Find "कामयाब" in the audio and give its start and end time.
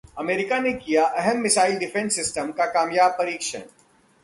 2.71-3.11